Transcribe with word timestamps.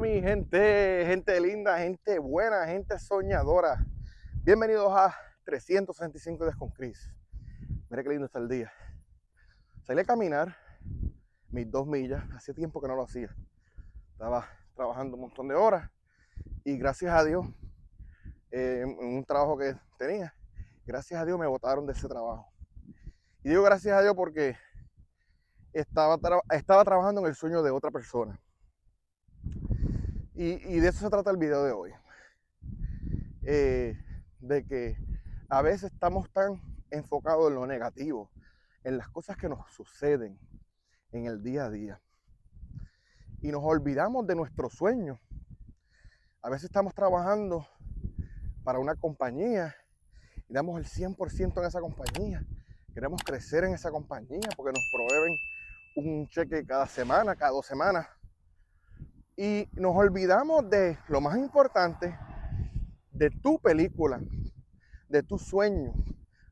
Mi 0.00 0.20
gente, 0.20 1.04
gente 1.06 1.40
linda, 1.40 1.78
gente 1.78 2.18
buena, 2.18 2.66
gente 2.66 2.98
soñadora. 2.98 3.86
Bienvenidos 4.42 4.92
a 4.92 5.14
365 5.44 6.44
días 6.44 6.56
con 6.56 6.70
Chris. 6.70 7.14
Mira 7.88 8.02
qué 8.02 8.08
lindo 8.08 8.26
está 8.26 8.40
el 8.40 8.48
día. 8.48 8.72
Salí 9.84 10.00
a 10.00 10.04
caminar 10.04 10.56
mis 11.48 11.70
dos 11.70 11.86
millas, 11.86 12.24
hace 12.34 12.52
tiempo 12.52 12.80
que 12.80 12.88
no 12.88 12.96
lo 12.96 13.04
hacía. 13.04 13.32
Estaba 14.10 14.48
trabajando 14.74 15.14
un 15.14 15.22
montón 15.22 15.46
de 15.46 15.54
horas 15.54 15.88
y 16.64 16.76
gracias 16.76 17.14
a 17.14 17.22
Dios, 17.22 17.46
eh, 18.50 18.82
en 18.82 18.98
un 18.98 19.24
trabajo 19.24 19.56
que 19.56 19.76
tenía, 19.96 20.34
gracias 20.84 21.20
a 21.20 21.24
Dios 21.24 21.38
me 21.38 21.46
botaron 21.46 21.86
de 21.86 21.92
ese 21.92 22.08
trabajo. 22.08 22.52
Y 23.44 23.50
digo 23.50 23.62
gracias 23.62 23.96
a 23.96 24.02
Dios 24.02 24.14
porque 24.16 24.56
estaba, 25.72 26.18
estaba 26.50 26.82
trabajando 26.84 27.20
en 27.20 27.28
el 27.28 27.36
sueño 27.36 27.62
de 27.62 27.70
otra 27.70 27.92
persona. 27.92 28.40
Y, 30.36 30.80
de 30.80 30.88
eso 30.88 30.98
se 30.98 31.10
trata 31.10 31.30
el 31.30 31.36
video 31.36 31.62
de 31.62 31.70
hoy. 31.70 31.92
Eh, 33.42 33.96
de 34.40 34.66
que 34.66 34.96
a 35.48 35.62
veces 35.62 35.92
estamos 35.92 36.28
tan 36.32 36.60
enfocados 36.90 37.48
en 37.48 37.54
lo 37.54 37.66
negativo, 37.66 38.32
en 38.82 38.98
las 38.98 39.08
cosas 39.10 39.36
que 39.36 39.48
nos 39.48 39.70
suceden 39.72 40.38
en 41.12 41.26
el 41.26 41.40
día 41.42 41.66
a 41.66 41.70
día. 41.70 42.00
Y 43.42 43.52
nos 43.52 43.62
olvidamos 43.62 44.26
de 44.26 44.34
nuestros 44.34 44.72
sueños. 44.72 45.20
A 46.42 46.50
veces 46.50 46.64
estamos 46.64 46.94
trabajando 46.94 47.66
para 48.64 48.80
una 48.80 48.96
compañía 48.96 49.74
y 50.48 50.52
damos 50.52 50.80
el 50.80 50.86
100% 50.86 51.60
en 51.60 51.64
esa 51.64 51.80
compañía. 51.80 52.44
Queremos 52.92 53.22
crecer 53.22 53.64
en 53.64 53.74
esa 53.74 53.92
compañía 53.92 54.48
porque 54.56 54.72
nos 54.72 54.90
proveen 54.92 55.36
un 55.96 56.28
cheque 56.28 56.66
cada 56.66 56.86
semana, 56.86 57.36
cada 57.36 57.52
dos 57.52 57.66
semanas. 57.66 58.08
Y 59.36 59.68
nos 59.72 59.96
olvidamos 59.96 60.70
de 60.70 60.96
lo 61.08 61.20
más 61.20 61.36
importante, 61.36 62.16
de 63.10 63.30
tu 63.30 63.58
película, 63.58 64.20
de 65.08 65.22
tu 65.24 65.38
sueño, 65.38 65.92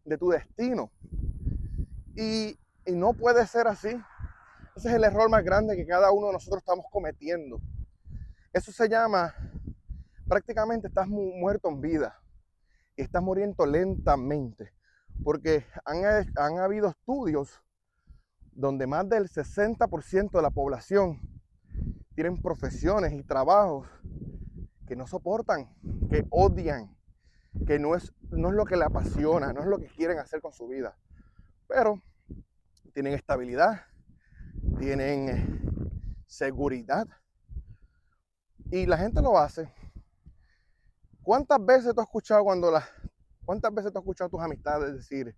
de 0.04 0.18
tu 0.18 0.30
destino. 0.30 0.90
Y, 2.16 2.58
y 2.84 2.92
no 2.92 3.14
puede 3.14 3.46
ser 3.46 3.68
así. 3.68 3.90
Ese 4.74 4.88
es 4.88 4.94
el 4.94 5.04
error 5.04 5.30
más 5.30 5.44
grande 5.44 5.76
que 5.76 5.86
cada 5.86 6.10
uno 6.10 6.28
de 6.28 6.32
nosotros 6.32 6.60
estamos 6.60 6.86
cometiendo. 6.90 7.60
Eso 8.52 8.72
se 8.72 8.88
llama, 8.88 9.32
prácticamente 10.26 10.88
estás 10.88 11.06
muerto 11.06 11.68
en 11.68 11.80
vida 11.80 12.20
y 12.96 13.02
estás 13.02 13.22
muriendo 13.22 13.64
lentamente. 13.64 14.72
Porque 15.22 15.64
han, 15.84 16.02
han 16.36 16.58
habido 16.58 16.88
estudios 16.88 17.62
donde 18.50 18.88
más 18.88 19.08
del 19.08 19.28
60% 19.28 20.30
de 20.32 20.42
la 20.42 20.50
población 20.50 21.31
tienen 22.22 22.40
profesiones 22.40 23.12
y 23.14 23.24
trabajos 23.24 23.88
que 24.86 24.94
no 24.94 25.08
soportan, 25.08 25.68
que 26.08 26.24
odian, 26.30 26.96
que 27.66 27.80
no 27.80 27.96
es, 27.96 28.12
no 28.30 28.50
es 28.50 28.54
lo 28.54 28.64
que 28.64 28.76
le 28.76 28.84
apasiona, 28.84 29.52
no 29.52 29.58
es 29.58 29.66
lo 29.66 29.78
que 29.78 29.88
quieren 29.88 30.20
hacer 30.20 30.40
con 30.40 30.52
su 30.52 30.68
vida. 30.68 30.96
Pero 31.66 32.00
tienen 32.94 33.14
estabilidad, 33.14 33.86
tienen 34.78 35.28
eh, 35.30 36.20
seguridad 36.24 37.08
y 38.70 38.86
la 38.86 38.98
gente 38.98 39.20
lo 39.20 39.36
hace. 39.36 39.74
¿Cuántas 41.24 41.58
veces 41.66 41.92
tú 41.92 42.02
has 42.02 42.06
escuchado 42.06 42.44
cuando 42.44 42.70
las 42.70 42.84
cuántas 43.44 43.74
veces 43.74 43.92
tú 43.92 43.98
has 43.98 44.02
escuchado 44.04 44.28
a 44.28 44.30
tus 44.30 44.40
amistades 44.40 44.94
decir, 44.94 45.34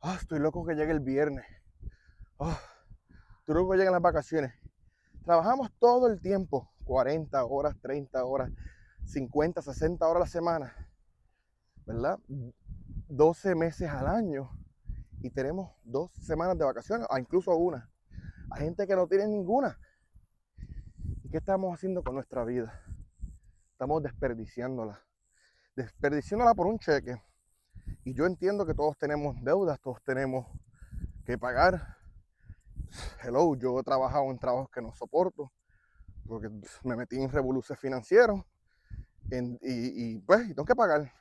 oh, 0.00 0.14
estoy 0.14 0.40
loco 0.40 0.66
que 0.66 0.74
llegue 0.74 0.90
el 0.90 0.98
viernes, 0.98 1.46
oh, 2.38 2.58
estoy 3.38 3.54
loco 3.54 3.70
que 3.70 3.76
lleguen 3.76 3.92
las 3.92 4.02
vacaciones? 4.02 4.61
Trabajamos 5.24 5.70
todo 5.78 6.08
el 6.08 6.20
tiempo, 6.20 6.72
40 6.84 7.44
horas, 7.44 7.76
30 7.80 8.24
horas, 8.24 8.50
50, 9.04 9.62
60 9.62 10.06
horas 10.06 10.16
a 10.16 10.24
la 10.24 10.26
semana, 10.26 10.90
¿verdad? 11.86 12.18
12 13.08 13.54
meses 13.54 13.88
al 13.88 14.08
año 14.08 14.50
y 15.20 15.30
tenemos 15.30 15.70
dos 15.84 16.10
semanas 16.12 16.58
de 16.58 16.64
vacaciones, 16.64 17.06
o 17.08 17.16
incluso 17.16 17.54
una. 17.56 17.88
Hay 18.50 18.64
gente 18.64 18.86
que 18.86 18.96
no 18.96 19.06
tiene 19.06 19.28
ninguna. 19.28 19.78
¿Y 21.22 21.30
qué 21.30 21.38
estamos 21.38 21.72
haciendo 21.72 22.02
con 22.02 22.14
nuestra 22.14 22.44
vida? 22.44 22.82
Estamos 23.70 24.02
desperdiciándola. 24.02 25.00
Desperdiciándola 25.76 26.54
por 26.54 26.66
un 26.66 26.78
cheque. 26.78 27.22
Y 28.04 28.14
yo 28.14 28.26
entiendo 28.26 28.66
que 28.66 28.74
todos 28.74 28.98
tenemos 28.98 29.36
deudas, 29.42 29.80
todos 29.80 30.02
tenemos 30.02 30.46
que 31.24 31.38
pagar 31.38 32.01
hello, 33.22 33.54
yo 33.56 33.78
he 33.78 33.82
trabajado 33.82 34.30
en 34.30 34.38
trabajos 34.38 34.70
que 34.70 34.82
no 34.82 34.92
soporto, 34.94 35.52
porque 36.26 36.48
me 36.84 36.96
metí 36.96 37.20
en 37.20 37.30
revoluciones 37.30 37.80
financieros 37.80 38.40
y, 39.30 40.18
pues 40.20 40.48
tengo 40.48 40.64
que 40.64 40.74
pagar. 40.74 41.12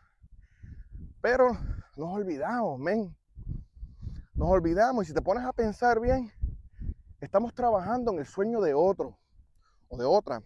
Pero 1.21 1.51
nos 1.95 2.15
olvidamos, 2.15 2.79
men. 2.79 3.15
Nos 4.33 4.49
olvidamos 4.49 5.03
y 5.03 5.07
si 5.07 5.13
te 5.13 5.21
pones 5.21 5.45
a 5.45 5.53
pensar 5.53 5.99
bien, 5.99 6.31
estamos 7.19 7.53
trabajando 7.53 8.11
en 8.11 8.19
el 8.19 8.25
sueño 8.25 8.59
de 8.59 8.73
otro 8.73 9.17
o 9.87 9.97
de 9.97 10.05
otra 10.05 10.41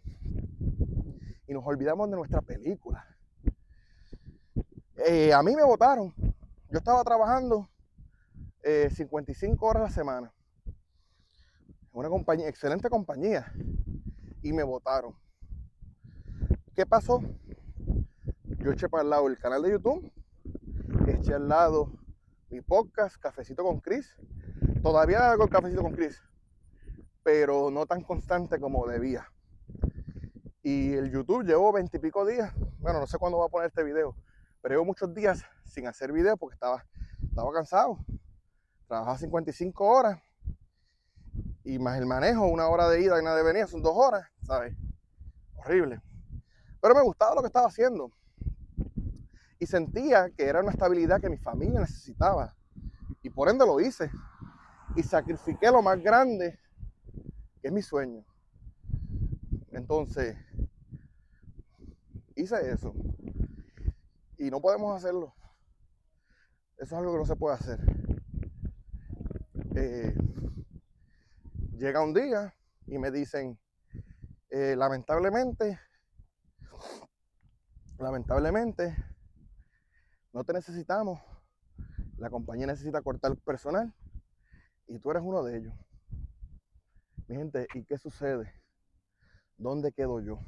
y 1.47 1.53
nos 1.53 1.65
olvidamos 1.65 2.09
de 2.09 2.17
nuestra 2.17 2.41
película. 2.41 3.05
Eh, 4.97 5.33
a 5.33 5.41
mí 5.43 5.55
me 5.55 5.63
votaron. 5.63 6.13
Yo 6.69 6.79
estaba 6.79 7.03
trabajando 7.03 7.69
55 8.63 9.53
eh, 9.53 9.69
horas 9.69 9.81
a 9.81 9.85
la 9.85 9.91
semana 9.91 10.35
una 11.95 12.09
compañía, 12.09 12.49
excelente 12.49 12.89
compañía, 12.89 13.53
y 14.41 14.51
me 14.51 14.63
votaron. 14.63 15.15
¿Qué 16.75 16.85
pasó? 16.85 17.21
Yo 18.59 18.71
eché 18.71 18.89
para 18.89 19.03
el 19.03 19.09
lado 19.09 19.27
el 19.27 19.37
canal 19.37 19.63
de 19.63 19.71
YouTube, 19.71 20.11
eché 21.07 21.33
al 21.33 21.47
lado 21.47 21.93
mi 22.49 22.59
podcast, 22.59 23.15
Cafecito 23.15 23.63
con 23.63 23.79
Chris. 23.79 24.17
Todavía 24.83 25.31
hago 25.31 25.45
el 25.45 25.49
Cafecito 25.49 25.81
con 25.83 25.93
Chris, 25.93 26.21
pero 27.23 27.71
no 27.71 27.85
tan 27.85 28.01
constante 28.01 28.59
como 28.59 28.85
debía. 28.87 29.31
Y 30.63 30.93
el 30.95 31.11
YouTube 31.11 31.45
llevó 31.45 31.71
veintipico 31.71 32.25
días, 32.25 32.53
bueno, 32.79 32.99
no 32.99 33.07
sé 33.07 33.17
cuándo 33.17 33.37
voy 33.37 33.47
a 33.47 33.51
poner 33.51 33.67
este 33.67 33.83
video, 33.83 34.17
pero 34.61 34.73
llevo 34.73 34.85
muchos 34.85 35.13
días 35.13 35.45
sin 35.63 35.87
hacer 35.87 36.11
video 36.11 36.35
porque 36.35 36.55
estaba, 36.55 36.85
estaba 37.23 37.53
cansado. 37.53 37.99
Trabajaba 38.85 39.17
55 39.17 39.85
horas 39.85 40.19
y 41.65 41.79
más 41.79 41.97
el 41.97 42.05
manejo, 42.05 42.45
una 42.45 42.67
hora 42.67 42.87
de 42.87 43.01
ida 43.01 43.17
y 43.17 43.21
una 43.21 43.35
de 43.35 43.41
venida, 43.41 43.65
son 43.65 43.81
dos 43.81 43.93
horas, 43.95 44.29
¿sabes? 44.43 44.77
Horrible. 45.55 45.99
Pero 46.79 46.93
me 46.93 47.01
gustaba 47.01 47.33
lo 47.33 47.41
que 47.41 47.47
estaba 47.47 47.67
haciendo. 47.67 48.11
Y 49.57 49.65
sentía 49.65 50.29
que 50.29 50.45
era 50.45 50.61
una 50.61 50.71
estabilidad 50.71 51.19
que 51.19 51.29
mi 51.29 51.37
familia 51.37 51.79
necesitaba. 51.79 52.55
Y 53.23 53.31
por 53.31 53.49
ende 53.49 53.65
lo 53.65 53.79
hice. 53.81 54.11
Y 54.95 55.01
sacrifiqué 55.01 55.71
lo 55.71 55.81
más 55.81 55.99
grande, 55.99 56.59
que 57.59 57.69
es 57.69 57.73
mi 57.73 57.81
sueño. 57.81 58.23
Entonces, 59.71 60.37
hice 62.35 62.71
eso. 62.71 62.93
Y 64.37 64.51
no 64.51 64.61
podemos 64.61 64.95
hacerlo. 64.95 65.33
Eso 66.77 66.93
es 66.95 66.99
algo 66.99 67.13
que 67.13 67.19
no 67.19 67.25
se 67.25 67.35
puede 67.35 67.55
hacer. 67.55 67.79
Eh, 69.73 70.15
Llega 71.77 72.01
un 72.01 72.13
día 72.13 72.55
y 72.87 72.97
me 72.97 73.11
dicen, 73.11 73.59
eh, 74.49 74.75
lamentablemente, 74.77 75.77
lamentablemente, 77.99 78.95
no 80.31 80.45
te 80.45 80.53
necesitamos. 80.53 81.19
La 82.17 82.29
compañía 82.29 82.65
necesita 82.65 83.01
cortar 83.01 83.35
personal 83.39 83.93
y 84.87 84.99
tú 84.99 85.11
eres 85.11 85.21
uno 85.25 85.43
de 85.43 85.57
ellos. 85.57 85.73
Mi 87.27 87.35
gente, 87.35 87.67
¿y 87.73 87.83
qué 87.83 87.97
sucede? 87.97 88.53
¿Dónde 89.57 89.91
quedo 89.91 90.21
yo? 90.21 90.39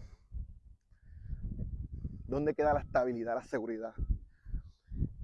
¿Dónde 2.25 2.53
queda 2.53 2.73
la 2.73 2.79
estabilidad, 2.79 3.35
la 3.35 3.43
seguridad? 3.43 3.93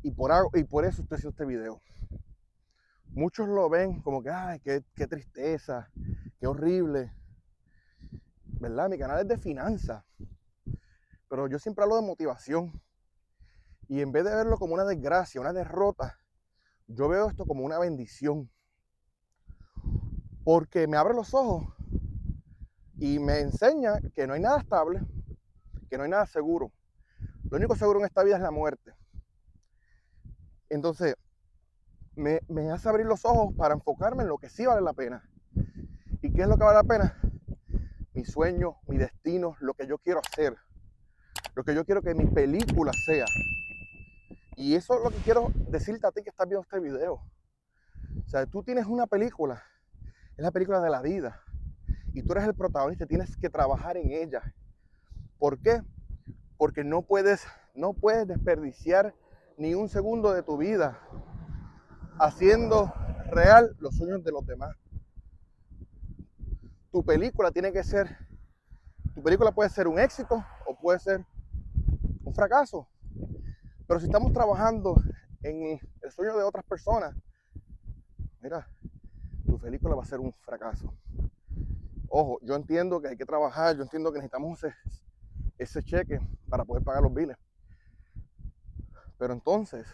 Y 0.02 0.12
por, 0.12 0.32
y 0.54 0.66
por 0.66 0.84
eso 0.84 1.02
estoy 1.02 1.16
haciendo 1.16 1.30
este 1.32 1.46
video 1.46 1.82
muchos 3.14 3.48
lo 3.48 3.70
ven 3.70 4.02
como 4.02 4.22
que, 4.22 4.30
ay, 4.30 4.60
qué, 4.60 5.08
tristeza, 5.08 5.90
qué 6.40 6.48
horrible. 6.48 7.14
¿Verdad? 8.60 8.90
Mi 8.90 8.98
canal 8.98 9.22
es 9.22 9.28
de 9.28 9.38
finanzas. 9.38 10.04
Pero 11.30 11.48
yo 11.48 11.60
siempre 11.60 11.84
hablo 11.84 11.96
de 11.96 12.02
motivación. 12.04 12.82
Y 13.88 14.02
en 14.02 14.12
vez 14.12 14.24
de 14.24 14.34
verlo 14.34 14.58
como 14.58 14.74
una 14.74 14.86
desgracia, 14.86 15.42
una 15.42 15.54
derrota, 15.54 16.18
yo 16.88 17.08
veo 17.08 17.30
esto 17.30 17.46
como 17.46 17.64
una 17.64 17.80
bendición. 17.80 18.50
Porque 20.44 20.88
me 20.88 20.98
abre 20.98 21.14
los 21.14 21.34
ojos 21.34 21.74
y 22.98 23.20
me 23.20 23.40
enseña 23.40 24.00
que 24.14 24.28
no 24.28 24.34
hay 24.34 24.42
nada 24.42 24.60
estable, 24.60 25.02
que 25.90 25.98
no 25.98 26.04
hay 26.04 26.10
nada 26.10 26.26
seguro. 26.26 26.72
Lo 27.50 27.58
único 27.58 27.76
seguro 27.76 28.00
en 28.00 28.06
esta 28.06 28.24
vida 28.24 28.38
es 28.38 28.42
la 28.42 28.52
muerte. 28.52 28.94
Entonces, 30.70 31.16
me, 32.16 32.40
hace 32.72 32.90
abrir 32.90 33.06
los 33.06 33.26
ojos 33.26 33.54
para 33.56 33.74
enfocarme 33.74 34.24
en 34.24 34.30
lo 34.30 34.38
que 34.38 34.50
sí 34.50 34.66
vale 34.66 34.82
la 34.82 34.94
pena. 34.94 35.30
¿Y 36.22 36.32
qué 36.32 36.44
es 36.44 36.48
lo 36.48 36.58
que 36.58 36.64
vale 36.64 36.78
la 36.78 36.84
pena? 36.84 37.20
mi 38.14 38.24
sueño, 38.26 38.78
mi 38.88 38.98
destino, 38.98 39.56
lo 39.60 39.74
que 39.74 39.88
yo 39.88 39.98
quiero 39.98 40.20
hacer, 40.20 40.56
lo 41.56 41.64
que 41.64 41.74
yo 41.74 41.84
quiero 41.84 42.02
que 42.02 42.14
mi 42.14 42.26
película 42.26 42.92
sea. 43.06 43.26
Y 44.56 44.76
eso 44.76 44.98
es 44.98 45.04
lo 45.04 45.10
que 45.10 45.18
quiero 45.18 45.52
decirte 45.70 46.06
a 46.06 46.12
ti 46.12 46.22
que 46.22 46.30
estás 46.30 46.48
viendo 46.48 46.62
este 46.62 46.80
video. 46.80 47.16
O 48.24 48.30
sea, 48.30 48.46
tú 48.46 48.64
tienes 48.64 48.86
una 48.86 49.08
película, 49.08 49.64
es 50.38 50.44
la 50.44 50.52
película 50.52 50.80
de 50.80 50.92
la 50.92 51.02
vida, 51.02 51.42
y 52.14 52.22
tú 52.22 52.34
eres 52.34 52.46
el 52.46 52.54
protagonista, 52.54 53.08
tienes 53.08 53.36
que 53.36 53.50
trabajar 53.50 53.98
en 53.98 54.12
ella. 54.12 54.54
¿Por 55.40 55.60
qué? 55.60 55.82
Porque 56.58 56.84
no 56.84 57.02
puedes, 57.02 57.46
no 57.74 57.94
puedes 57.94 58.28
desperdiciar 58.28 59.16
ni 59.58 59.74
un 59.74 59.90
segundo 59.90 60.32
de 60.32 60.44
tu 60.44 60.58
vida 60.58 61.00
haciendo 62.24 62.94
real 63.30 63.76
los 63.80 63.98
sueños 63.98 64.24
de 64.24 64.32
los 64.32 64.46
demás. 64.46 64.74
Tu 66.90 67.04
película 67.04 67.52
tiene 67.52 67.74
que 67.74 67.84
ser, 67.84 68.18
tu 69.14 69.22
película 69.22 69.52
puede 69.52 69.70
ser 69.70 69.88
un 69.90 70.00
éxito 70.00 70.44
o 70.66 70.80
puede 70.80 71.00
ser 71.00 71.26
un 72.24 72.34
fracaso. 72.34 72.88
Pero 73.86 74.00
si 74.00 74.06
estamos 74.06 74.32
trabajando 74.32 74.96
en 75.42 75.80
el 76.02 76.12
sueño 76.12 76.38
de 76.38 76.44
otras 76.44 76.64
personas, 76.64 77.14
mira, 78.40 78.70
tu 79.46 79.60
película 79.60 79.96
va 79.96 80.04
a 80.04 80.06
ser 80.06 80.22
un 80.22 80.32
fracaso. 80.32 80.94
Ojo, 82.08 82.40
yo 82.42 82.56
entiendo 82.56 83.02
que 83.02 83.10
hay 83.10 83.18
que 83.18 83.26
trabajar, 83.26 83.76
yo 83.76 83.84
entiendo 83.84 84.14
que 84.14 84.20
necesitamos 84.20 84.64
ese, 84.64 84.74
ese 85.58 85.84
cheque 85.84 86.22
para 86.48 86.64
poder 86.64 86.84
pagar 86.84 87.04
los 87.04 87.14
biles. 87.14 87.38
Pero 89.18 89.34
entonces, 89.34 89.88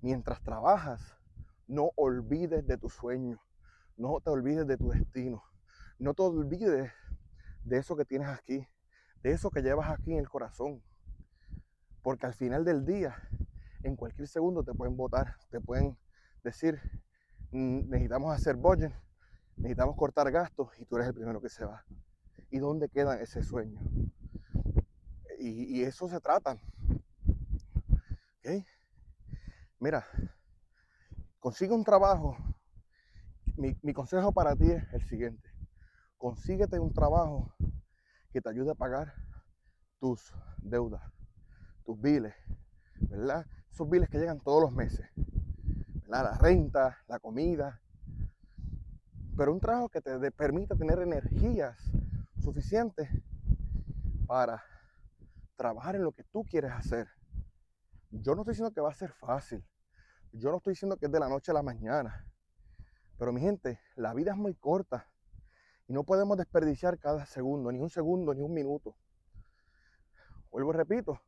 mientras 0.00 0.42
trabajas, 0.42 1.19
no 1.70 1.92
olvides 1.94 2.66
de 2.66 2.76
tu 2.76 2.88
sueño, 2.88 3.40
no 3.96 4.20
te 4.20 4.30
olvides 4.30 4.66
de 4.66 4.76
tu 4.76 4.90
destino, 4.90 5.44
no 5.98 6.14
te 6.14 6.22
olvides 6.22 6.90
de 7.62 7.76
eso 7.78 7.96
que 7.96 8.04
tienes 8.04 8.28
aquí, 8.28 8.66
de 9.22 9.30
eso 9.30 9.50
que 9.50 9.62
llevas 9.62 9.88
aquí 9.88 10.12
en 10.12 10.18
el 10.18 10.28
corazón. 10.28 10.82
Porque 12.02 12.26
al 12.26 12.34
final 12.34 12.64
del 12.64 12.84
día, 12.84 13.14
en 13.84 13.94
cualquier 13.94 14.26
segundo 14.26 14.64
te 14.64 14.74
pueden 14.74 14.96
votar, 14.96 15.36
te 15.50 15.60
pueden 15.60 15.96
decir, 16.42 16.80
mm, 17.52 17.88
necesitamos 17.88 18.34
hacer 18.34 18.56
budget, 18.56 18.92
necesitamos 19.56 19.96
cortar 19.96 20.30
gastos 20.32 20.70
y 20.78 20.84
tú 20.86 20.96
eres 20.96 21.08
el 21.08 21.14
primero 21.14 21.40
que 21.40 21.50
se 21.50 21.64
va. 21.64 21.84
¿Y 22.50 22.58
dónde 22.58 22.88
queda 22.88 23.20
ese 23.20 23.44
sueño? 23.44 23.80
Y, 25.38 25.82
eso 25.84 26.08
se 26.08 26.20
trata. 26.20 26.58
Mira, 29.78 30.04
consigue 31.40 31.72
un 31.72 31.84
trabajo. 31.84 32.36
Mi, 33.56 33.92
consejo 33.92 34.32
para 34.32 34.54
ti 34.54 34.70
es 34.70 34.84
el 34.92 35.02
siguiente. 35.02 35.50
Consíguete 36.16 36.78
un 36.78 36.92
trabajo 36.92 37.52
que 38.32 38.40
te 38.40 38.48
ayude 38.48 38.70
a 38.70 38.74
pagar 38.74 39.12
tus 39.98 40.32
deudas, 40.58 41.02
tus 41.84 42.00
biles, 42.00 42.34
¿verdad? 43.00 43.44
Esos 43.70 43.88
biles 43.88 44.08
que 44.08 44.18
llegan 44.18 44.40
todos 44.40 44.62
los 44.62 44.72
meses, 44.72 45.06
La 46.06 46.36
renta, 46.38 46.98
la 47.06 47.18
comida, 47.18 47.80
pero 49.36 49.52
un 49.52 49.60
trabajo 49.60 49.88
que 49.88 50.00
te 50.00 50.30
permita 50.30 50.76
tener 50.76 51.00
energías 51.00 51.78
suficientes 52.42 53.08
para 54.26 54.62
trabajar 55.56 55.96
en 55.96 56.02
lo 56.02 56.12
que 56.12 56.24
tú 56.24 56.44
quieres 56.44 56.72
hacer. 56.72 57.08
Yo 58.10 58.34
no 58.34 58.42
estoy 58.42 58.52
diciendo 58.52 58.72
que 58.72 58.80
va 58.80 58.90
a 58.90 58.94
ser 58.94 59.12
fácil. 59.12 59.64
Yo 60.32 60.50
no 60.50 60.58
estoy 60.58 60.72
diciendo 60.72 60.96
que 60.96 61.06
es 61.06 61.12
de 61.12 61.20
la 61.20 61.28
noche 61.28 61.50
a 61.50 61.54
la 61.54 61.62
mañana. 61.62 62.26
Pero 63.18 63.32
mi 63.32 63.40
gente, 63.40 63.80
la 63.96 64.14
vida 64.14 64.32
es 64.32 64.36
muy 64.36 64.54
corta 64.54 65.06
y 65.86 65.92
no 65.92 66.04
podemos 66.04 66.36
desperdiciar 66.38 66.98
cada 66.98 67.26
segundo, 67.26 67.70
ni 67.72 67.78
un 67.78 67.90
segundo, 67.90 68.32
ni 68.34 68.42
un 68.42 68.54
minuto. 68.54 68.96
Vuelvo 70.50 70.72
y 70.72 70.76
repito, 70.76 71.20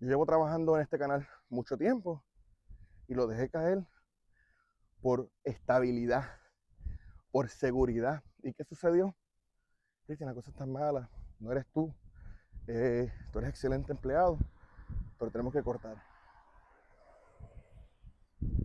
yo 0.00 0.08
llevo 0.08 0.26
trabajando 0.26 0.76
en 0.76 0.82
este 0.82 0.98
canal 0.98 1.28
mucho 1.48 1.76
tiempo 1.76 2.24
y 3.06 3.14
lo 3.14 3.26
dejé 3.26 3.48
caer 3.48 3.86
por 5.00 5.30
estabilidad 5.44 6.42
por 7.32 7.48
seguridad. 7.48 8.22
¿Y 8.42 8.52
qué 8.52 8.62
sucedió? 8.62 9.16
Cristian, 10.06 10.28
la 10.28 10.34
cosa 10.34 10.50
está 10.50 10.66
mala, 10.66 11.10
no 11.40 11.50
eres 11.50 11.66
tú. 11.72 11.92
Eh, 12.68 13.10
tú 13.32 13.38
eres 13.40 13.50
excelente 13.50 13.90
empleado, 13.90 14.38
pero 15.18 15.30
tenemos 15.32 15.52
que 15.52 15.62
cortar. 15.62 16.11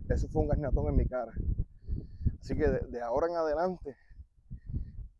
Eso 0.08 0.28
fue 0.28 0.42
un 0.42 0.48
garnatón 0.48 0.88
en 0.88 0.96
mi 0.96 1.06
cara. 1.06 1.32
Así 2.40 2.56
que 2.56 2.68
de, 2.68 3.02
ahora 3.02 3.26
en 3.28 3.36
adelante, 3.36 3.96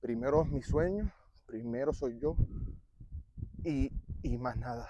primero 0.01 0.43
es 0.43 0.51
mi 0.51 0.63
sueño, 0.63 1.13
primero 1.47 1.93
soy 1.93 2.19
yo 2.19 2.37
y, 3.65 3.91
y 4.23 4.39
más 4.39 4.57
nada. 4.57 4.89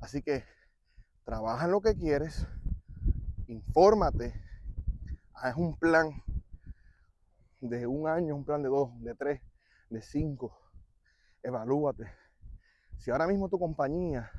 Así 0.00 0.22
que 0.22 0.44
trabaja 1.24 1.66
lo 1.66 1.80
que 1.80 1.94
quieres, 1.94 2.46
infórmate, 3.48 4.34
haz 5.34 5.56
un 5.56 5.76
plan 5.76 6.10
de 7.60 7.86
un 7.86 8.08
año, 8.08 8.36
un 8.36 8.44
plan 8.44 8.62
de 8.62 8.68
dos, 8.68 8.90
de 9.02 9.14
tres, 9.14 9.40
de 9.90 10.02
cinco. 10.02 10.56
Evalúate. 11.42 12.04
Si 12.98 13.10
ahora 13.10 13.26
mismo 13.26 13.48
tu 13.48 13.58
compañía 13.58 14.30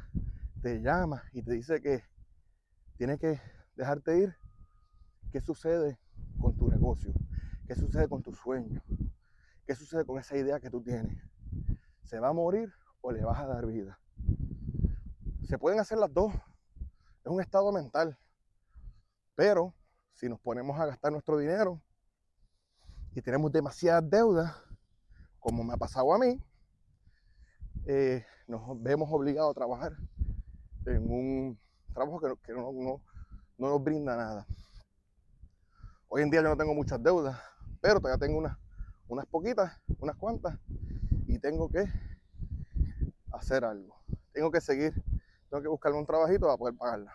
te 0.62 0.82
llama 0.82 1.24
y 1.34 1.44
te 1.44 1.52
dice 1.52 1.82
que 1.82 2.04
tienes 2.98 3.20
que 3.20 3.40
dejarte 3.76 4.18
ir, 4.18 4.36
¿qué 5.32 5.42
sucede 5.42 6.00
con 6.40 6.56
tu 6.56 6.70
negocio? 6.70 7.14
¿Qué 7.68 7.76
sucede 7.76 8.08
con 8.08 8.22
tu 8.22 8.34
sueño? 8.34 8.82
¿Qué 9.66 9.76
sucede 9.76 10.06
con 10.06 10.20
esa 10.20 10.38
idea 10.38 10.60
que 10.60 10.70
tú 10.70 10.82
tienes? 10.82 11.18
¿Se 12.04 12.20
va 12.20 12.30
a 12.30 12.34
morir 12.34 12.72
o 13.02 13.12
le 13.12 13.24
vas 13.24 13.40
a 13.40 13.48
dar 13.48 13.66
vida? 13.66 14.00
Se 15.44 15.58
pueden 15.58 15.80
hacer 15.80 15.98
las 15.98 16.14
dos. 16.14 16.34
Es 17.24 17.32
un 17.32 17.42
estado 17.42 17.72
mental. 17.72 18.18
Pero 19.36 19.74
si 20.14 20.30
nos 20.30 20.40
ponemos 20.40 20.80
a 20.80 20.86
gastar 20.86 21.12
nuestro 21.12 21.38
dinero 21.38 21.82
y 23.14 23.22
tenemos 23.22 23.52
demasiadas 23.52 24.10
deudas, 24.10 24.56
como 25.40 25.64
me 25.64 25.74
ha 25.74 25.78
pasado 25.78 26.14
a 26.14 26.20
mí, 26.20 26.42
eh, 27.86 28.26
nos 28.48 28.82
vemos 28.82 29.10
obligados 29.12 29.52
a 29.52 29.54
trabajar 29.54 29.98
en 30.86 31.12
un 31.12 31.60
trabajo 31.94 32.20
que, 32.44 32.54
no, 32.54 32.72
no, 32.72 33.02
nos 33.58 33.84
brinda 33.84 34.16
nada. 34.16 34.46
Hoy 36.08 36.22
en 36.22 36.30
día 36.30 36.42
yo 36.42 36.50
no 36.50 36.58
tengo 36.58 36.74
muchas 36.74 37.02
deudas, 37.02 37.40
pero 37.82 38.00
todavía 38.00 38.26
tengo 38.26 38.38
unas, 38.38 38.58
unas 39.08 39.26
poquitas, 39.26 39.80
unas 40.00 40.16
cuantas, 40.16 40.58
y 41.28 41.40
tengo 41.40 41.70
que 41.70 41.86
hacer 43.32 43.66
algo. 43.66 43.96
Tengo 44.32 44.52
que 44.52 44.62
seguir, 44.62 44.94
tengo 45.50 45.62
que 45.62 45.70
buscarme 45.70 46.00
un 46.00 46.06
trabajito 46.06 46.46
para 46.46 46.58
poder 46.58 46.76
pagarla. 46.76 47.14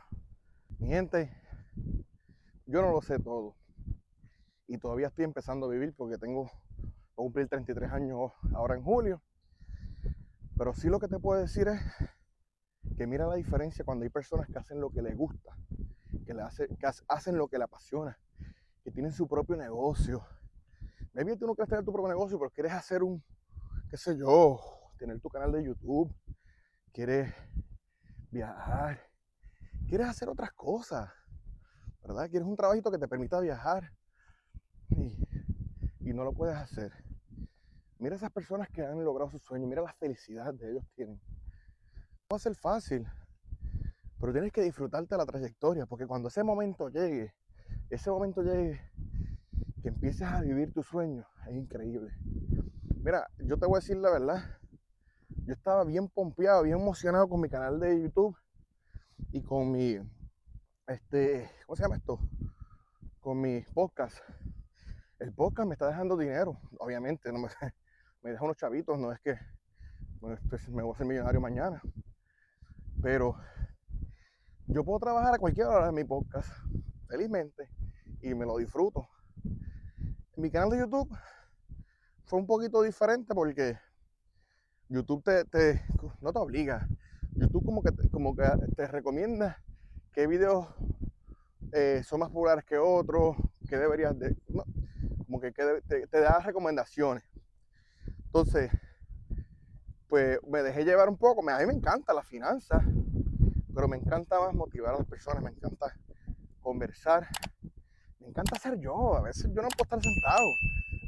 Mi 0.79 0.89
gente, 0.89 1.31
yo 2.67 2.83
no 2.83 2.93
lo 2.93 3.03
sé 3.03 3.19
todo 3.19 3.57
y 4.71 4.79
todavía 4.79 5.09
estoy 5.09 5.25
empezando 5.25 5.67
a 5.67 5.69
vivir 5.69 5.93
porque 5.97 6.17
tengo, 6.17 6.45
voy 7.17 7.27
cumplir 7.27 7.49
33 7.49 7.91
años 7.91 8.31
ahora 8.55 8.77
en 8.77 8.85
julio. 8.85 9.21
Pero 10.57 10.73
sí 10.75 10.89
lo 10.89 11.01
que 11.01 11.09
te 11.09 11.19
puedo 11.19 11.41
decir 11.41 11.67
es 11.67 11.81
que 12.97 13.05
mira 13.09 13.27
la 13.27 13.35
diferencia 13.35 13.85
cuando 13.85 14.05
hay 14.05 14.11
personas 14.11 14.47
que 14.47 14.59
hacen 14.59 14.81
lo 14.81 14.91
que 14.91 15.03
les 15.03 15.17
gusta, 15.17 15.57
que, 16.31 16.35
le 16.35 16.43
hace, 16.43 16.69
que 16.69 16.87
hacen 17.09 17.37
lo 17.37 17.49
que 17.49 17.59
les 17.59 17.65
apasiona, 17.65 18.17
que 18.85 18.93
tienen 18.93 19.11
su 19.11 19.27
propio 19.27 19.57
negocio. 19.57 20.25
Maybe 21.13 21.37
tú 21.37 21.45
no 21.45 21.57
quieres 21.57 21.71
tener 21.71 21.85
tu 21.85 21.93
propio 21.93 22.09
negocio, 22.09 22.39
pero 22.39 22.51
quieres 22.51 22.73
hacer 22.73 23.03
un, 23.03 23.21
qué 23.91 23.97
sé 23.97 24.17
yo, 24.17 24.61
tener 24.97 25.19
tu 25.21 25.29
canal 25.29 25.51
de 25.51 25.65
YouTube, 25.65 26.15
quieres 26.93 27.35
viajar, 28.31 29.01
quieres 29.89 30.07
hacer 30.07 30.29
otras 30.29 30.53
cosas, 30.53 31.11
¿verdad? 32.03 32.31
Quieres 32.31 32.47
un 32.47 32.57
trabajito 32.57 32.93
que 32.93 32.99
te 32.99 33.09
permita 33.09 33.41
viajar, 33.41 33.91
y, 34.91 36.13
no 36.13 36.25
lo 36.25 36.33
puedes 36.33 36.57
hacer. 36.57 36.93
Mira 37.99 38.17
esas 38.17 38.33
personas 38.33 38.69
que 38.69 38.83
han 38.83 39.05
logrado 39.05 39.31
su 39.31 39.39
sueño, 39.39 39.67
mira 39.67 39.83
la 39.83 39.93
felicidad 39.95 40.53
de 40.55 40.71
ellos 40.71 40.85
tienen. 40.95 41.21
No 41.25 42.35
va 42.35 42.37
a 42.37 42.41
ser 42.41 42.55
fácil, 42.57 43.07
pero 44.21 44.33
tienes 44.33 44.53
que 44.53 44.63
disfrutarte 44.63 45.17
la 45.17 45.27
trayectoria, 45.27 45.87
porque 45.87 46.07
cuando 46.07 46.29
ese 46.29 46.45
momento 46.45 46.89
llegue, 46.89 47.35
ese 47.89 48.11
momento 48.11 48.43
llegue, 48.43 48.81
que 49.83 49.89
empieces 49.89 50.23
a 50.23 50.41
vivir 50.43 50.73
tu 50.73 50.83
sueño, 50.83 51.27
es 51.49 51.57
increíble. 51.57 52.13
Mira, 53.03 53.27
yo 53.39 53.57
te 53.57 53.67
voy 53.67 53.77
a 53.77 53.81
decir 53.81 53.97
la 53.97 54.11
verdad, 54.11 54.45
yo 55.47 55.55
estaba 55.55 55.85
bien 55.85 56.09
pompeado, 56.09 56.63
bien 56.63 56.79
emocionado 56.79 57.29
con 57.29 57.41
mi 57.41 57.49
canal 57.49 57.81
de 57.81 58.03
YouTube 58.03 58.37
y 59.33 59.43
con 59.43 59.73
mi, 59.73 59.99
este, 60.87 61.51
¿cómo 61.67 61.77
se 61.77 61.83
llama 61.83 61.97
esto? 61.97 62.21
Con 63.21 63.41
mi 63.41 63.63
podcast 63.75 64.21
el 65.21 65.35
podcast 65.35 65.69
me 65.69 65.75
está 65.75 65.87
dejando 65.87 66.17
dinero, 66.17 66.59
obviamente, 66.79 67.31
no 67.31 67.39
me, 67.39 67.49
me 68.23 68.31
deja 68.31 68.43
unos 68.43 68.57
chavitos, 68.57 68.99
no 68.99 69.13
es 69.13 69.21
que 69.21 69.39
pues, 70.19 70.69
me 70.71 70.83
voy 70.83 70.93
a 70.93 70.95
hacer 70.95 71.07
millonario 71.07 71.41
mañana, 71.41 71.83
pero 73.03 73.37
yo 74.73 74.85
puedo 74.85 75.01
trabajar 75.01 75.35
a 75.35 75.39
cualquier 75.39 75.67
hora 75.67 75.87
de 75.87 75.93
mi 75.93 76.05
podcast, 76.05 76.49
felizmente, 77.09 77.69
y 78.23 78.35
me 78.35 78.47
lo 78.47 78.57
disfruto. 78.57 79.09
Mi 80.37 80.51
canal 80.51 80.71
de 80.71 80.79
YouTube 80.79 81.11
fue 82.25 82.39
un 82.39 82.47
poquito 82.47 82.83
diferente 82.83 83.35
porque 83.35 83.77
YouTube 84.89 85.25
te, 85.25 85.83
no 86.21 86.33
te 86.33 86.39
obliga. 86.39 86.89
YouTube 87.33 87.65
como 87.65 87.83
que, 87.83 87.91
como 88.11 88.37
que 88.37 88.45
te 88.77 88.87
recomienda 88.87 89.63
qué 90.13 90.27
videos 90.27 90.69
eh, 91.73 92.03
son 92.05 92.21
más 92.21 92.29
populares 92.29 92.65
que 92.65 92.79
otros, 92.79 93.37
que 93.69 93.77
deberías 93.77 94.17
de... 94.19 94.37
no, 94.49 94.65
como 95.25 95.41
que, 95.41 95.53
te, 95.53 96.07
te 96.07 96.21
da 96.21 96.39
recomendaciones. 96.41 97.25
Entonces, 98.27 98.71
pues 100.09 100.39
me 100.47 100.63
dejé 100.63 100.85
llevar 100.85 101.09
un 101.09 101.17
poco. 101.17 101.49
A 101.49 101.59
mí 101.59 101.67
me 101.67 101.75
encanta 101.75 102.15
la 102.15 102.23
finanza, 102.23 102.85
pero 103.75 103.89
me 103.89 103.97
encanta 103.97 104.39
más 104.41 104.55
motivar 104.55 104.95
a 104.95 104.99
las 104.99 105.07
personas, 105.07 105.43
me 105.43 105.51
encanta 105.51 105.95
conversar, 106.61 107.27
me 108.19 108.29
encanta 108.29 108.59
ser 108.59 108.79
yo. 108.79 109.17
A 109.17 109.23
veces 109.23 109.45
yo 109.55 109.63
no 109.63 109.69
puedo 109.69 109.85
estar 109.85 110.01
sentado 110.01 110.47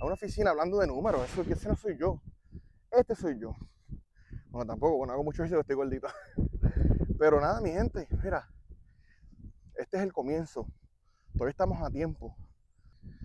a 0.01 0.05
una 0.05 0.15
oficina 0.15 0.51
hablando 0.51 0.79
de 0.79 0.87
números, 0.87 1.25
eso 1.25 1.43
ese 1.43 1.69
no 1.69 1.77
soy 1.77 1.97
yo. 1.99 2.21
Este 2.91 3.15
soy 3.15 3.39
yo. 3.39 3.55
Bueno, 4.51 4.67
tampoco, 4.67 4.99
bueno, 4.99 5.13
hago 5.15 5.25
mucho 5.25 5.43
ejercicio, 5.43 5.61
estoy 5.61 5.77
gordito. 5.77 6.09
Pero 7.19 7.41
nada, 7.41 7.61
mi 7.61 7.71
gente, 7.71 8.07
mira, 8.23 8.49
este 9.77 9.97
es 9.97 10.03
el 10.03 10.13
comienzo. 10.13 10.67
Todavía 11.33 11.51
estamos 11.51 11.81
a 11.83 11.91
tiempo. 11.91 12.37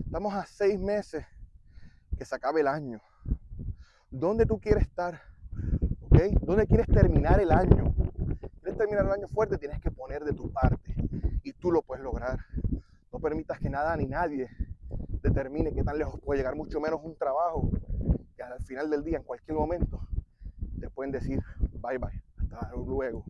Estamos 0.04 0.32
a 0.32 0.46
seis 0.46 0.78
meses 0.78 1.24
que 2.16 2.24
se 2.24 2.34
acabe 2.34 2.62
el 2.62 2.68
año. 2.68 3.00
¿Dónde 4.10 4.46
tú 4.46 4.58
quieres 4.58 4.84
estar? 4.84 5.20
¿Ok? 6.00 6.18
¿Dónde 6.40 6.66
quieres 6.66 6.86
terminar 6.86 7.40
el 7.40 7.52
año? 7.52 7.94
¿Quieres 8.78 8.90
terminar 8.90 9.06
el 9.06 9.20
año 9.24 9.28
fuerte? 9.28 9.58
Tienes 9.58 9.80
que 9.80 9.90
poner 9.90 10.22
de 10.22 10.32
tu 10.32 10.52
parte. 10.52 10.94
Y 11.42 11.52
tú 11.52 11.72
lo 11.72 11.82
puedes 11.82 12.04
lograr. 12.04 12.38
No 13.12 13.18
permitas 13.18 13.58
que 13.58 13.68
nada 13.68 13.96
ni 13.96 14.06
nadie 14.06 14.48
determine 15.20 15.72
qué 15.72 15.82
tan 15.82 15.98
lejos 15.98 16.20
puede 16.20 16.38
llegar, 16.38 16.54
mucho 16.54 16.80
menos 16.80 17.00
un 17.02 17.16
trabajo 17.16 17.68
que 18.36 18.42
al 18.44 18.62
final 18.62 18.88
del 18.88 19.02
día, 19.02 19.16
en 19.16 19.24
cualquier 19.24 19.56
momento, 19.56 20.00
te 20.78 20.88
pueden 20.90 21.10
decir 21.10 21.42
bye 21.82 21.98
bye, 21.98 22.22
hasta 22.36 22.70
luego. 22.76 23.24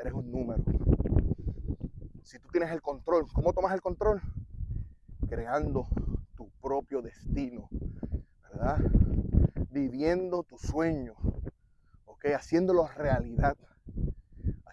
Eres 0.00 0.12
un 0.12 0.30
número. 0.30 0.62
Si 2.22 2.38
tú 2.38 2.48
tienes 2.52 2.70
el 2.70 2.80
control, 2.80 3.26
¿cómo 3.32 3.52
tomas 3.52 3.74
el 3.74 3.80
control? 3.80 4.22
Creando 5.28 5.88
tu 6.36 6.48
propio 6.62 7.02
destino, 7.02 7.68
¿verdad? 8.44 8.78
Viviendo 9.72 10.44
tu 10.44 10.56
sueño, 10.58 11.14
¿ok? 12.06 12.26
Haciéndolo 12.36 12.86
realidad. 12.86 13.56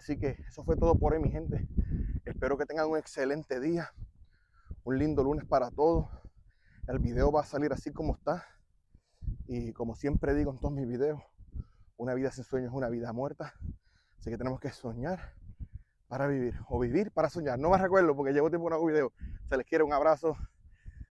Así 0.06 0.16
que 0.20 0.36
eso 0.46 0.62
fue 0.62 0.76
todo 0.76 0.94
por 0.94 1.14
hoy, 1.14 1.18
mi 1.18 1.32
gente. 1.32 1.66
Espero 2.24 2.56
que 2.56 2.64
tengan 2.64 2.88
un 2.88 2.96
excelente 2.96 3.58
día, 3.58 3.92
un 4.84 5.00
lindo 5.00 5.24
lunes 5.24 5.44
para 5.44 5.72
todos. 5.72 6.08
El 6.86 7.00
video 7.00 7.32
va 7.32 7.40
a 7.40 7.44
salir 7.44 7.72
así 7.72 7.92
como 7.92 8.14
está. 8.14 8.46
Y 9.48 9.72
como 9.72 9.96
siempre 9.96 10.32
digo 10.36 10.52
en 10.52 10.60
todos 10.60 10.72
mis 10.72 10.86
videos, 10.86 11.20
una 11.96 12.14
vida 12.14 12.30
sin 12.30 12.44
sueños 12.44 12.70
es 12.70 12.76
una 12.76 12.88
vida 12.88 13.12
muerta. 13.12 13.54
Así 14.20 14.30
que 14.30 14.38
tenemos 14.38 14.60
que 14.60 14.70
soñar 14.70 15.34
para 16.06 16.28
vivir 16.28 16.54
o 16.68 16.78
vivir 16.78 17.10
para 17.10 17.28
soñar. 17.28 17.58
No 17.58 17.70
me 17.70 17.76
recuerdo 17.76 18.14
porque 18.14 18.32
llevo 18.32 18.48
tiempo 18.48 18.68
que 18.68 18.70
no 18.70 18.76
hago 18.76 18.86
video. 18.86 19.12
Se 19.48 19.56
les 19.56 19.66
quiere 19.66 19.82
un 19.82 19.92
abrazo 19.92 20.36